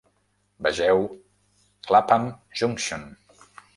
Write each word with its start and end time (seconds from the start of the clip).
Vegeu 0.67 1.03
Clapham 1.89 2.25
Junction. 2.61 3.05